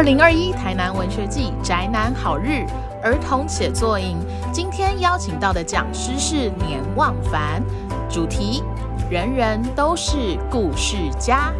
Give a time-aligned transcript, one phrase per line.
[0.00, 2.64] 二零二一台南文学季宅男好日
[3.02, 4.16] 儿童写作营，
[4.50, 7.62] 今天邀请到的讲师是年望凡，
[8.08, 8.62] 主题
[9.10, 11.52] 人人都是故事家。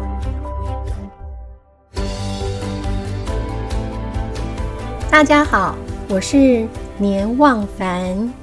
[5.11, 5.75] 大家好，
[6.09, 6.65] 我是
[6.97, 8.33] 年望凡。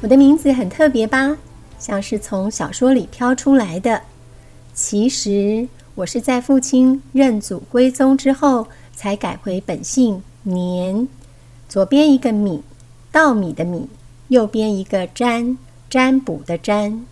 [0.00, 1.36] 我的名字很特别吧，
[1.78, 4.02] 像是从小说里挑出来的。
[4.74, 11.06] 其实我是在父亲认祖归宗之后，才改回本姓年。
[11.68, 12.64] 左边一个米，
[13.12, 13.86] 稻米的米；
[14.26, 15.56] 右边一个占，
[15.88, 17.06] 占卜的占。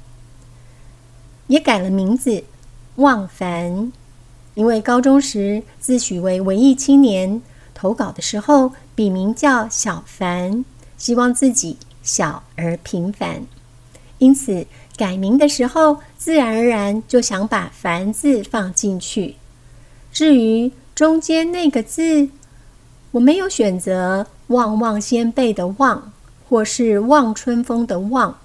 [1.46, 2.42] 也改了名字，
[2.96, 3.92] 望凡。
[4.54, 7.40] 因为高中时自诩为文艺青年。
[7.74, 10.64] 投稿的时候，笔名叫小凡，
[10.96, 13.44] 希望自己小而平凡，
[14.18, 14.66] 因此
[14.96, 19.34] 改名的时候，自然而然就想把“凡”字放进去。
[20.12, 22.28] 至于中间那个字，
[23.10, 26.12] 我没有选择“旺旺仙贝”的“旺”
[26.48, 28.38] 或是“望春风”的“望”，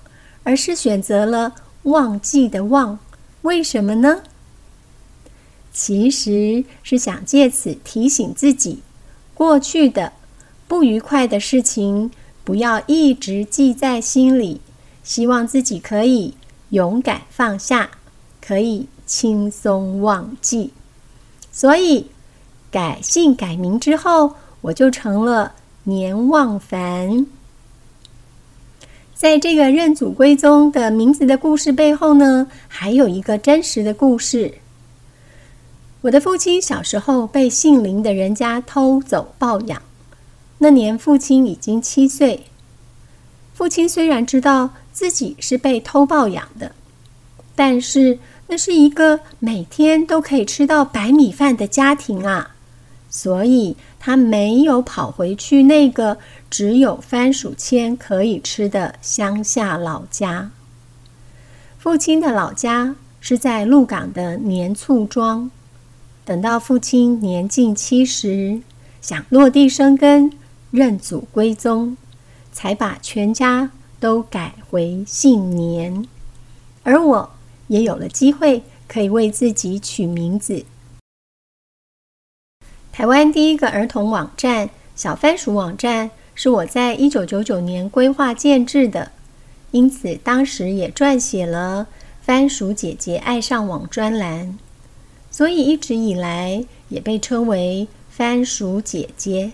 [0.44, 2.98] 而是选择了“忘记”的“忘”。
[3.44, 4.24] 为什么呢？
[5.72, 8.82] 其实是想借此提醒自己。
[9.36, 10.14] 过去的
[10.68, 12.12] 不愉快的事情，
[12.44, 14.60] 不要一直记在心里。
[15.04, 16.34] 希望自己可以
[16.70, 17.92] 勇敢放下，
[18.42, 20.74] 可以轻松忘记。
[21.52, 22.08] 所以
[22.72, 25.54] 改姓改名之后，我就成了
[25.84, 27.26] 年忘凡。
[29.14, 34.56] 在这个认祖归宗的名字的故事背后呢，还有一个真实的故事。
[36.02, 39.82] 我的父亲小时候被姓林的人家偷走抱养，
[40.60, 42.46] 那年父亲已经七岁。
[43.54, 46.72] 父亲虽然知道自己是被偷抱养的，
[47.56, 52.56] 但是那是一个每天都可以吃到白米饭的家庭啊，
[53.10, 56.18] 所以他没有跑回去那个
[56.50, 60.52] 只有番薯签可以吃的乡下老家。
[61.78, 65.50] 父亲的老家是在鹿港的年厝庄。
[66.26, 68.62] 等到父亲年近七十，
[69.02, 70.32] 想落地生根、
[70.70, 71.98] 认祖归宗，
[72.52, 76.06] 才把全家都改回姓年。
[76.84, 77.32] 而我
[77.68, 80.64] 也有了机会，可以为自己取名字。
[83.00, 89.14] 台湾第一个儿童网站“小番薯网站”是我在一九九九年规划建制的，
[89.72, 91.88] 因此当时也撰写了
[92.20, 94.58] “番薯姐姐爱上网”专栏。
[95.32, 99.54] 所以一直以来也被称为番薯姐姐。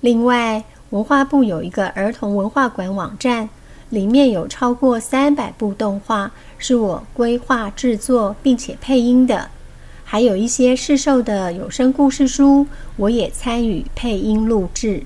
[0.00, 3.50] 另外，文化部有一个儿童文化馆网站，
[3.90, 9.50] 里面有超过三百部动画是我规划制作并且配音的，
[10.10, 12.66] 还有一些市售的有声故事书，
[12.96, 15.04] 我也参与配音录制。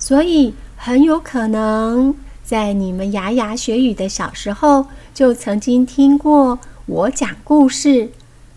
[0.00, 8.10] 所以很有可能在你们牙牙学语的小时候，就曾经听过我讲故事。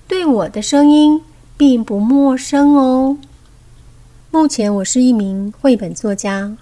[0.08, 1.22] 对我的声音
[1.56, 3.20] 并不陌生哦。
[4.32, 6.58] 目前我是一名绘本作家，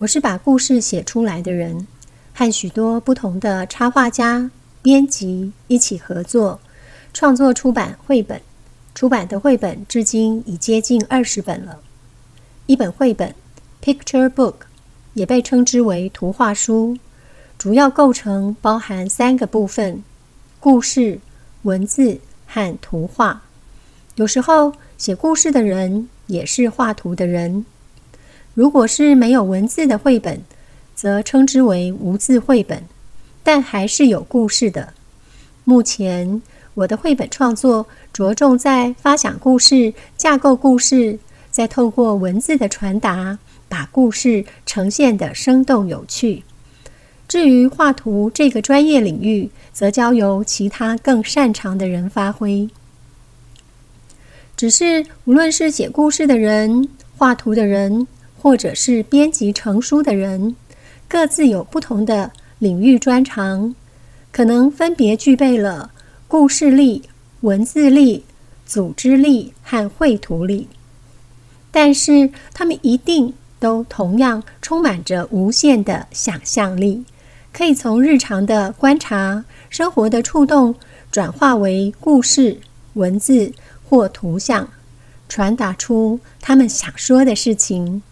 [0.00, 1.86] 我是把故事写出来的人，
[2.34, 4.50] 和许多不同的插画家、
[4.82, 6.60] 编辑一起合作，
[7.14, 8.38] 创作出版绘本。
[8.94, 11.80] 出版的绘本至今已接近二十本了。
[12.66, 13.34] 一本绘本
[13.82, 14.54] （Picture Book）
[15.14, 16.98] 也被称之为图画书，
[17.58, 20.02] 主要构成包含三个部分：
[20.58, 21.20] 故事、
[21.62, 22.20] 文字。
[22.52, 23.42] 和图画，
[24.16, 27.64] 有时候写故事的人也是画图的人。
[28.54, 30.42] 如果是没有文字的绘本，
[30.96, 32.82] 则称之为无字绘本，
[33.44, 34.94] 但还是有故事的。
[35.62, 36.42] 目前
[36.74, 41.18] 我的绘本创作着重在发想故事、架构故事，
[41.50, 43.38] 再透过文字的传达，
[43.68, 46.44] 把故事呈现的生动有趣。
[47.26, 52.68] 至于画图这个专业领域，则交由其他更擅长的人发挥。
[54.56, 58.06] 只是无论是写故事的人、画图的人，
[58.36, 60.56] 或者是编辑成书的人，
[61.08, 63.74] 各自有不同的领域专长，
[64.32, 65.92] 可能分别具备了
[66.30, 67.02] 故事力、
[67.40, 68.24] 文字力、
[68.64, 70.68] 组织力和绘图力，
[71.72, 77.04] 但是他们一定都同样充满着无限的想象力。
[77.52, 80.76] 可以从日常的观察、生活的触动，
[81.10, 82.60] 转化为故事、
[82.94, 83.52] 文字
[83.88, 84.68] 或图像，
[85.28, 88.04] 传达出他们想说的事情。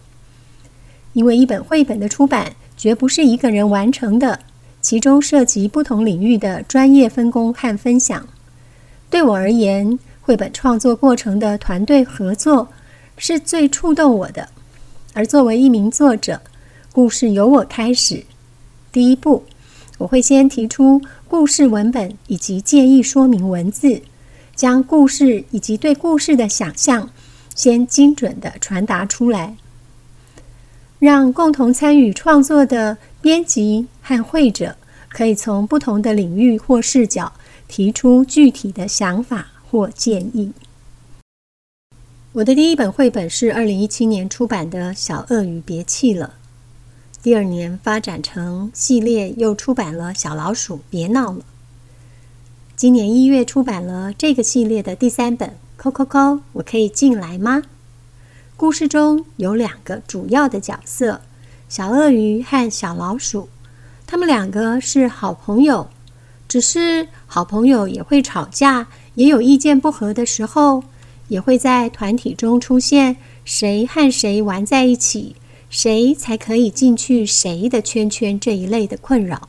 [1.12, 4.40] 因为一本绘本的出版绝不是一个人完成的，
[4.80, 8.28] 其中涉及不同领域的专业分工和分享。
[9.10, 12.69] 对我而言，绘本创作过程的团队合作，
[13.16, 14.48] 是最触动我的。
[15.14, 16.40] 而作为一名作者，
[16.92, 18.25] 故事由我开始。
[18.92, 19.44] 第一步，
[19.98, 24.02] 我会先提出故事文本以及建议说明文字，
[24.54, 27.10] 将故事以及对故事的想象
[27.54, 29.56] 先精准的传达出来，
[30.98, 34.76] 让共同参与创作的编辑和会者
[35.08, 37.32] 可以从不同的领域或视角
[37.68, 40.52] 提出具体的想法或建议。
[42.32, 46.34] 我的第一本绘本是二零一七年出版的《小鳄鱼别气了》。
[47.22, 51.40] 第二年发展成系列，又出版了《小老鼠别闹了》。
[52.76, 57.58] 今年一月出版了这个系列的第三本《扣扣扣，我可以进来吗？》
[58.58, 61.20] 故事中有两个主要的角色：
[61.69, 63.49] 小鳄鱼和小老鼠。
[64.05, 65.88] 他们两个是好朋友，
[66.49, 70.82] 只是好朋友也会吵架，也有意见不合的时候，
[71.28, 75.37] 也会在团体中出现谁和谁玩在一起。
[75.70, 78.40] 谁才可以进去谁的圈圈？
[78.40, 79.49] 这一类的困扰，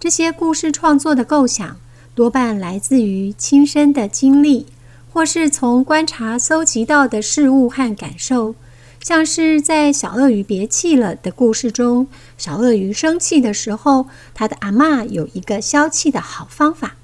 [0.00, 1.76] 这些故事创作的构想
[2.14, 4.64] 多半来自于亲身的经历，
[5.12, 8.54] 或是从观察搜集到的事物和感受。
[9.00, 16.96] 像是在《小鳄鱼别气了》的故事中，小鳄鱼生气的时候，他的阿妈有一个消气的好方法，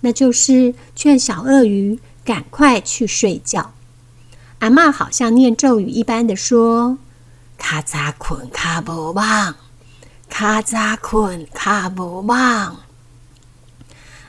[0.00, 3.74] 那就是劝小鳄鱼赶快去睡觉。
[4.60, 6.98] 阿妈好像念咒语一般的说。
[7.58, 9.54] 卡扎困卡无忙，
[10.28, 12.80] 卡扎困卡无忙。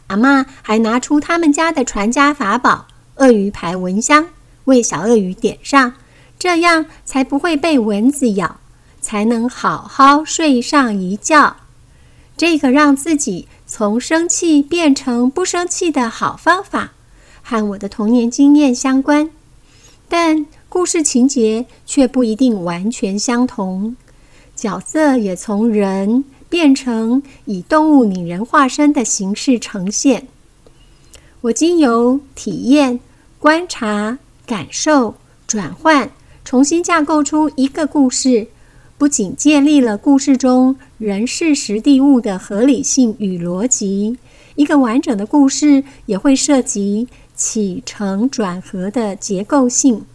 [0.07, 4.27] 阿妈还拿出他们家的传家法宝——鳄鱼牌蚊香，
[4.65, 5.93] 为小鳄鱼点上，
[6.37, 8.57] 这样才不会被蚊子咬，
[9.01, 11.57] 才能好好睡上一觉。
[12.35, 16.91] 这个让自己从生气变成不生气的好方法，
[17.41, 19.29] 和我的童年经验相关，
[20.07, 20.45] 但。
[20.73, 23.95] 故事情节却不一定完全相同，
[24.55, 30.27] 角色也从人变成以动物拟人化身的形式呈现。
[31.43, 33.01] 我经由体验、
[33.37, 36.09] 观察、感受、转换，
[36.45, 38.47] 重新架构出一个故事，
[38.97, 44.17] 不仅建立了故事中人事实地物的合理性与逻辑，
[44.55, 50.05] 一个完整的故事也会涉及起承转合的结构性。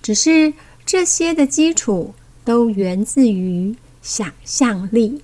[0.00, 0.54] 只是
[0.86, 2.14] 这些的基础
[2.44, 5.20] 都源自于想象力。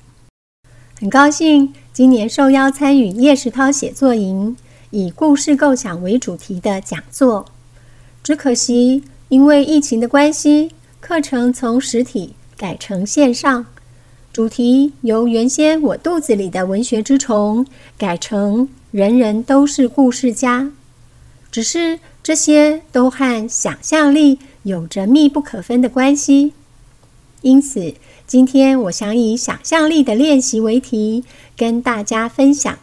[0.98, 4.56] 很高兴今年受邀参与叶石涛写作营
[4.96, 7.44] 以故事构想为主题的讲座，
[8.22, 10.70] 只可惜因为疫情的关系，
[11.00, 13.66] 课程从实体改成线上，
[14.32, 17.66] 主题由原先我肚子里的文学之虫
[17.98, 20.72] 改成人人都是故事家。
[21.50, 24.38] 只是这些都和想象力。
[24.62, 26.52] 有着密不可分的关系，
[27.42, 27.94] 因此
[28.26, 31.22] 今天我想以想象力的练习为题，
[31.54, 32.76] 跟大家分享。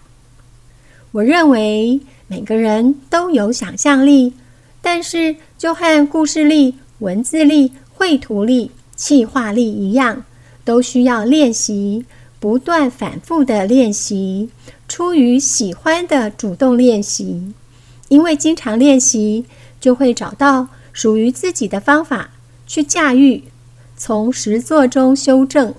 [1.14, 4.34] 我认为每个人都有想象力，
[4.82, 10.26] 但是就和故事力、文字力、绘图力、气化力一样，
[10.66, 12.06] 都需要练习，
[12.40, 14.50] 不断反复的练习，
[14.88, 17.54] 出于喜欢的主动练习，
[18.10, 19.46] 因为经常练习
[19.80, 20.68] 就会找到。
[20.96, 22.30] 属于自己的方法
[22.68, 23.46] 去驾驭，
[23.98, 25.74] 从实作中修正，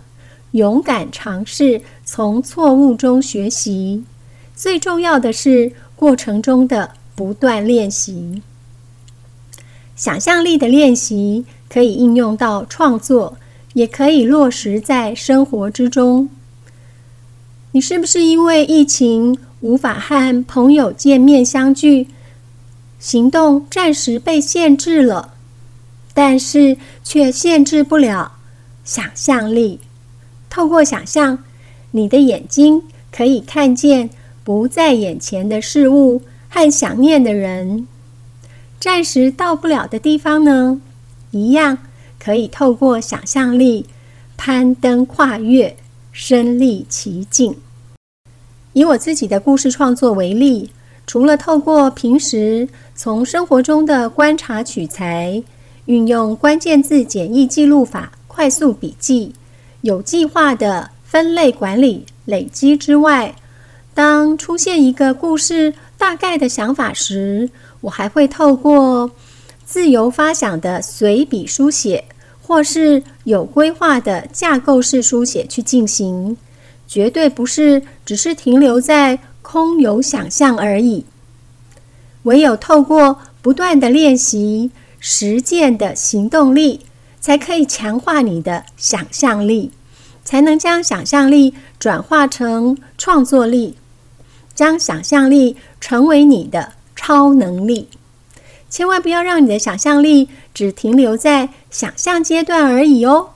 [0.50, 4.02] 勇敢尝试，从错误中学习。
[4.54, 8.42] 最重要的是过程中的不断练习。
[9.96, 13.37] 想象力的练习可以应用到创作，
[13.75, 16.28] 也可以落实在生活之中。
[17.73, 22.08] 你是不是因为疫情无法和朋友见面相聚？
[23.00, 25.34] 行动暂时被限制了，
[26.14, 28.32] 但是却限制不了
[28.84, 29.80] 想象力。
[30.49, 31.44] 透过想象，
[31.90, 32.82] 你的眼睛
[33.12, 34.11] 可以看见
[34.44, 37.88] 不在眼前的事物和想念的人。
[38.78, 40.80] 暂时到不了的地方呢，
[41.30, 41.78] 一样
[42.18, 43.86] 可以透过想象力
[44.36, 45.74] 攀登跨越，
[46.12, 47.56] 身历其境。
[48.74, 50.70] 以我自己的故事创作为例。
[51.06, 55.42] 除了透过平时从生活中的观察取材，
[55.84, 59.34] 运用关键字简易记录法快速笔记，
[59.82, 63.34] 有计划的分类管理累积之外，
[63.94, 67.48] 当出现一个故事大概的想法时，
[67.80, 69.12] 我还会透过
[69.64, 72.04] 自由发想的随笔书写，
[72.42, 76.36] 或是有规划的架构式书写去进行，
[76.86, 79.20] 绝对不是只是停留在。
[79.46, 81.04] 空有想象而已。
[82.22, 86.80] 唯有透过不断的练习，实践的行动力，
[87.20, 89.70] 才可以强化你的想象力，
[90.24, 93.76] 才能将想象力转化成创作力，
[94.54, 97.88] 将想象力成为你的超能力。
[98.70, 103.30] 千万不要让你的想象力只停留在想象阶段而已哦。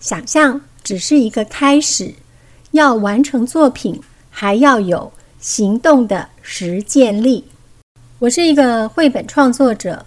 [0.00, 2.14] 想象只是一个开始，
[2.72, 7.44] 要完成作品，还要有行动的实践力。
[8.18, 10.04] 我是一个绘本创作者，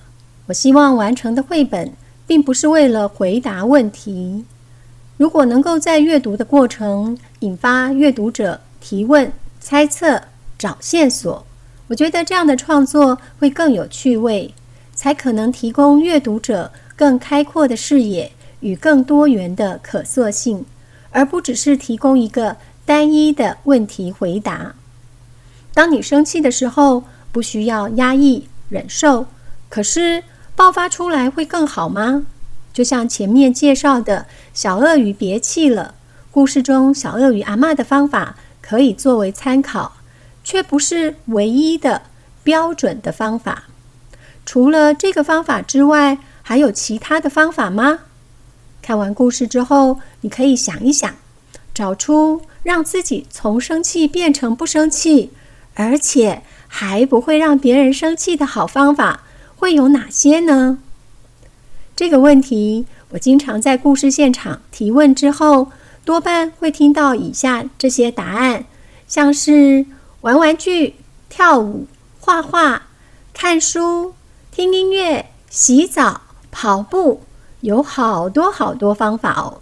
[0.48, 1.92] 我希望完成的绘本
[2.28, 4.46] 并不是为了回答问题。
[5.18, 10.22] 如果能够在阅读的过程引发阅读者提问、猜测、
[10.60, 11.44] 找线索，
[11.88, 14.54] 我觉得这样的创作会更有趣味。
[14.94, 20.66] 才可能提供阅读者更开阔的视野与更多元的可塑性，
[21.12, 24.76] 而不只是提供一个单一的问题回答。
[25.74, 29.28] 当你生气的时候，不需要压抑忍受，
[29.70, 32.26] 可是爆发出来会更好吗？
[32.74, 35.96] 就像前面介绍的小鳄鱼别气了，
[36.30, 39.94] 故事中小鳄鱼阿妈的方法可以作为参考，
[40.50, 42.02] 却不是唯一的
[42.44, 43.66] 标准的方法。
[44.48, 48.00] 除了这个方法之外，还有其他的方法吗？
[48.82, 51.14] 看完故事之后，你可以想一想，
[51.72, 55.30] 找出让自己从生气变成不生气，
[55.76, 59.22] 而且还不会让别人生气的好方法
[59.56, 60.80] 会有哪些呢？
[61.96, 65.72] 这个问题，我经常在故事现场提问之后，
[66.04, 68.66] 多半会听到以下这些答案，
[69.08, 69.86] 像是
[70.22, 70.96] 玩玩具、
[71.30, 71.88] 跳舞、
[72.20, 72.88] 画画、
[73.34, 74.14] 看书。
[74.52, 76.20] 听音乐、洗澡、
[76.52, 77.22] 跑步，
[77.62, 79.62] 有好多好多方法哦。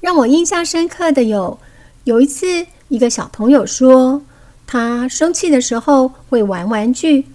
[0.00, 1.58] 让我印象深刻的有，
[2.04, 4.22] 有一次一个小朋友说，
[4.66, 7.26] 他生气的时候会玩玩具，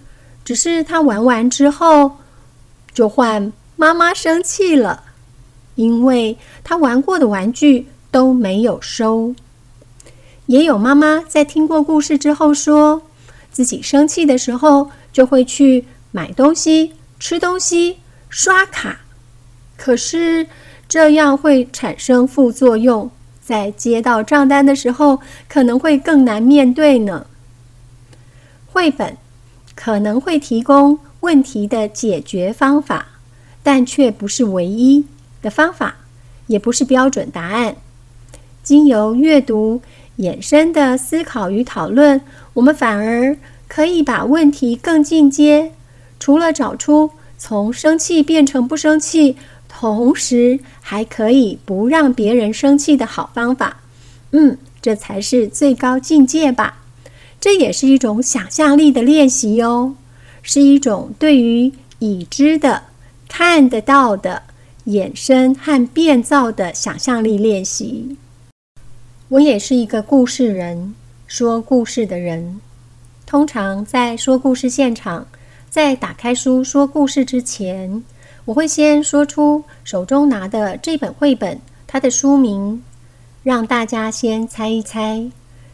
[0.44, 2.16] 只是他玩完之后
[2.92, 5.04] 就换妈妈生气了，
[5.76, 9.36] 因为他玩过的玩具都没有收。
[10.48, 13.00] 也有妈妈在听过故事之后说，
[13.50, 15.86] 自己生气的时候就会去。
[16.10, 17.98] 买东西、吃东西、
[18.30, 19.00] 刷卡，
[19.76, 20.46] 可是
[20.88, 23.10] 这样会产生副作用，
[23.42, 27.26] 在接到账单的时候可能会更难面对呢。
[28.68, 29.18] 绘本
[29.74, 33.08] 可能会提供问题的解决方法，
[33.62, 35.04] 但却不是唯一
[35.42, 35.96] 的方法，
[36.46, 37.76] 也不是标准答案。
[38.62, 39.82] 经由阅读
[40.18, 42.20] 衍生的思考与讨论，
[42.54, 45.72] 我们反而可以把问题更进阶。
[46.18, 49.36] 除了找出从生气变成不生气，
[49.68, 53.82] 同时还可以不让别人生气的好方法，
[54.32, 56.82] 嗯，这才是最高境界吧。
[57.40, 59.94] 这也是一种想象力的练习哦，
[60.42, 62.82] 是一种对于已知的、
[63.28, 64.42] 看得到的
[64.86, 68.16] 衍生和变造的想象力练习。
[69.30, 70.94] 我也是一个故事人，
[71.26, 72.62] 说故事的人，
[73.26, 75.26] 通常在说故事现场。
[75.68, 78.02] 在打开书说故事之前，
[78.46, 82.82] 我会先说出手中拿的这本绘本，它的书名，
[83.42, 85.30] 让大家先猜一猜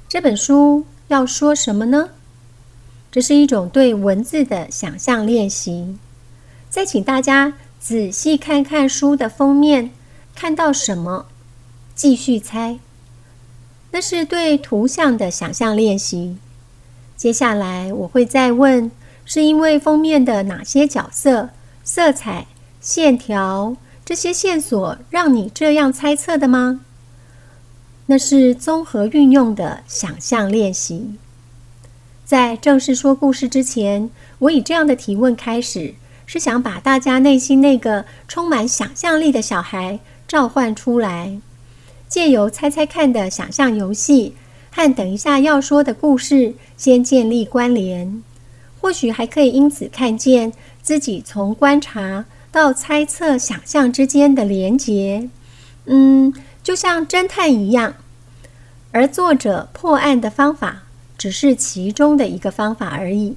[0.09, 2.11] 这本书要说什么呢？
[3.13, 5.97] 这是一种对文字的想象练习。
[6.69, 9.93] 再请大家仔细看看书的封面，
[10.35, 11.27] 看到什么？
[11.95, 12.81] 继续猜。
[13.95, 16.37] 那是对图像的想象练习。
[17.17, 18.91] 接下来我会再问。
[19.27, 21.49] 是因为封面的哪些角色、
[21.83, 22.47] 色彩、
[22.79, 23.75] 线条
[24.05, 26.81] 这些线索让你这样猜测的吗？
[28.05, 31.15] 那是综合运用的想象练习。
[32.27, 34.11] 在正式说故事之前，
[34.41, 35.95] 我以这样的提问开始，
[36.27, 41.41] 是想把大家内心那个充满想象力的小孩召唤出来，
[42.15, 44.37] 借由猜猜看的想象游戏
[44.71, 48.23] 和等一下要说的故事，先建立关联。
[48.81, 55.29] 或许还可以因此看见自己从观察到猜测、想象之间的连结，
[55.87, 57.95] 嗯，就像侦探一样。
[58.93, 60.85] 而作者破案的方法
[61.19, 63.35] 只是其中的一个方法而已。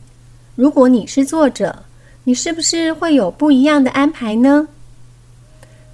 [0.53, 1.83] 如果你是作者，
[2.25, 4.67] 你是不是会有不一样的安排呢？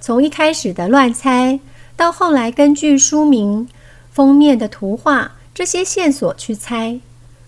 [0.02, 1.58] 从一开始的乱猜，
[1.96, 3.68] 到后来根据书名、
[4.10, 7.00] 封面的图画这些线索去猜，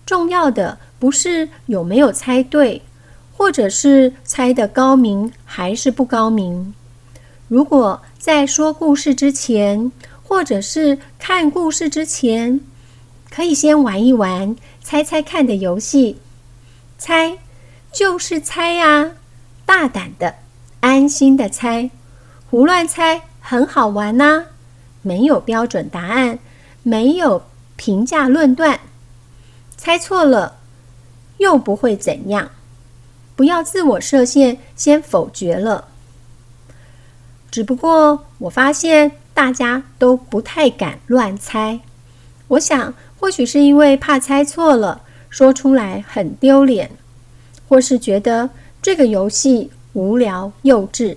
[0.05, 0.79] 重要的。
[0.99, 2.81] 不是有没有猜对，
[3.37, 6.73] 或者是猜的高明还是不高明。
[7.47, 9.91] 如果在说故事之前，
[10.23, 12.61] 或者是看故事之前，
[13.29, 16.17] 可以先玩一玩猜猜看的游戏。
[16.97, 17.37] 猜
[17.91, 19.11] 就是猜呀，
[19.67, 20.37] 大胆的、
[20.79, 21.91] 安心的猜，
[22.49, 24.43] 胡乱猜很好玩呐。
[25.01, 26.37] 没有标准答案，
[26.83, 27.43] 没有
[27.77, 28.81] 评价论断，
[29.77, 30.57] 猜错了
[31.37, 32.51] 又不会怎样。
[33.37, 35.87] 不要自我设限，先否决了。
[37.49, 41.79] 只不过我发现大家都不太敢乱猜。
[42.49, 46.91] 我想，或许是因为怕猜错了，说出来很丢脸，
[47.69, 48.49] 或是觉得
[48.81, 51.15] 这个游戏无聊幼稚。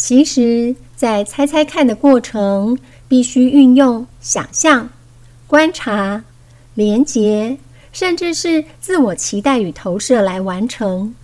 [0.00, 4.88] 其实，在猜猜看的过程，必须运用想象、
[5.46, 6.24] 观察、
[6.74, 7.58] 连结。
[7.92, 11.14] 甚至是自我期待与投射来完成，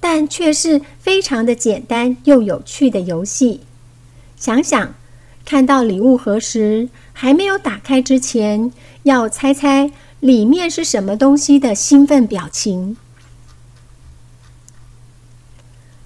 [0.00, 3.60] 但却是非常的简单又有趣的游戏。
[4.36, 4.94] 想想，
[5.44, 8.72] 看到礼物盒时，还没有打开之前，
[9.04, 12.96] 要猜猜里面是什么东西的兴奋表情，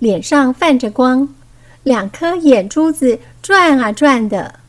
[0.00, 1.32] 脸上泛着光，
[1.82, 4.60] 两颗眼珠子转啊转的，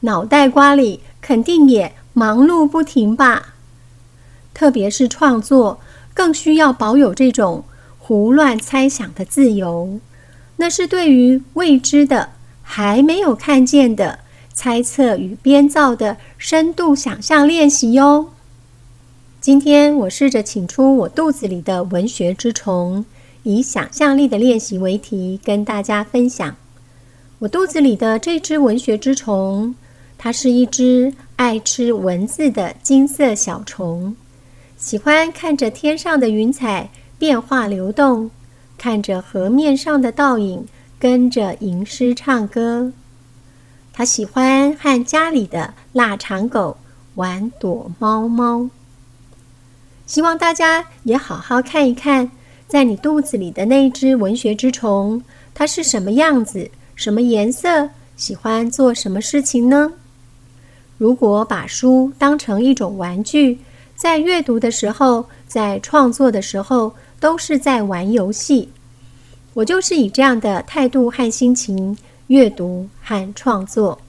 [0.00, 3.54] 脑袋瓜里肯定也忙碌不停吧。
[4.54, 5.80] 特别是创作，
[6.14, 7.64] 更需要保有这种
[7.98, 10.00] 胡乱猜想的自由。
[10.56, 12.30] 那是对于未知的、
[12.62, 14.20] 还没有看见的
[14.52, 18.32] 猜测与编造的深度想象练习哟。
[19.40, 23.04] 今天我试着请出我肚子里的文学之虫，
[23.44, 26.56] 以想象力的练习为题，跟大家分享。
[27.40, 29.74] 我肚子里的这只文学之虫，
[30.16, 34.14] 它是一只爱吃文字的金色小虫。
[34.76, 38.30] 喜欢看着天上的云彩变化流动，
[38.78, 40.66] 看着河面上的倒影，
[40.98, 42.92] 跟着吟诗唱歌。
[43.92, 46.78] 他喜欢和家里的腊肠狗
[47.16, 48.70] 玩躲猫猫。
[50.06, 52.30] 希望大家也好好看一看，
[52.72, 59.92] 在你肚子里的那只文学之虫，它是什么样子，什么颜色，喜欢做什么事情呢？
[60.96, 63.58] 如果把书当成一种玩具。
[63.94, 68.70] 在阅读的时候，在创作的时候，都是在玩游戏。
[69.52, 74.00] 我就是以这样的态度和心情阅读和创作。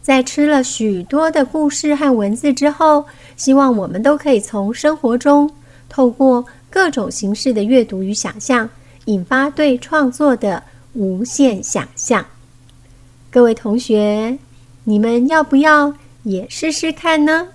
[0.00, 3.04] 在吃了许多的故事和文字之后，
[3.36, 5.50] 希望我们都可以从生活中
[5.90, 8.68] 透过各种形式的阅读与想象，
[9.04, 12.26] 引发对创作的无限想象。
[13.30, 14.36] 各位同学，
[14.82, 17.46] 你们要不要也试试看呢？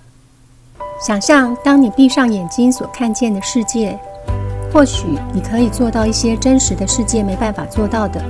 [1.06, 4.00] 想象，当你闭上眼睛所看见的世界，
[4.72, 8.24] 或许你可以做到一些真实的世界没办法做到的。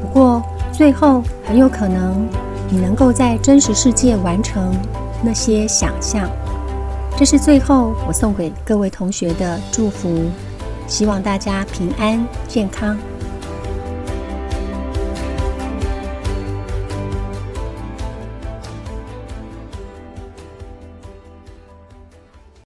[0.00, 0.40] 不过，
[0.72, 2.24] 最后很有可能
[2.70, 4.72] 你能够在真实世界完成
[5.24, 6.30] 那些想象。
[7.20, 10.30] 这是最后我送给各位同学的祝福，
[10.86, 12.96] 希望大家平安健康。